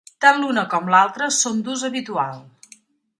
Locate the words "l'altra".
0.93-1.29